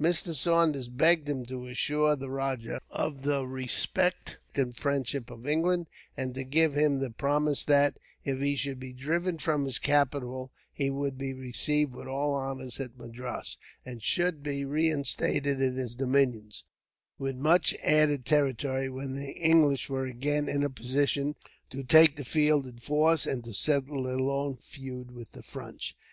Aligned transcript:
Mr. 0.00 0.34
Saunders 0.34 0.88
begged 0.88 1.28
him 1.28 1.46
to 1.46 1.68
assure 1.68 2.16
the 2.16 2.28
rajah 2.28 2.80
of 2.90 3.22
the 3.22 3.46
respect 3.46 4.36
and 4.56 4.76
friendship 4.76 5.30
of 5.30 5.46
England, 5.46 5.86
and 6.16 6.34
to 6.34 6.42
give 6.42 6.74
him 6.74 6.98
the 6.98 7.08
promise 7.12 7.62
that, 7.62 7.96
if 8.24 8.40
he 8.40 8.56
should 8.56 8.80
be 8.80 8.92
driven 8.92 9.38
from 9.38 9.64
his 9.64 9.78
capital, 9.78 10.50
he 10.72 10.90
would 10.90 11.16
be 11.16 11.32
received 11.32 11.94
with 11.94 12.08
all 12.08 12.34
honor 12.34 12.68
at 12.80 12.98
Madras, 12.98 13.58
and 13.84 14.02
should 14.02 14.42
be 14.42 14.64
reinstated 14.64 15.62
in 15.62 15.76
his 15.76 15.94
dominions, 15.94 16.64
with 17.16 17.36
much 17.36 17.72
added 17.80 18.24
territory, 18.26 18.90
when 18.90 19.12
the 19.12 19.34
English 19.34 19.88
were 19.88 20.06
again 20.08 20.48
in 20.48 20.64
a 20.64 20.68
position 20.68 21.36
to 21.70 21.84
take 21.84 22.16
the 22.16 22.24
field 22.24 22.66
in 22.66 22.78
force, 22.80 23.24
and 23.24 23.44
to 23.44 23.54
settle 23.54 24.02
their 24.02 24.18
long 24.18 24.56
feud 24.56 25.12
with 25.12 25.30
the 25.30 25.44
French. 25.44 25.96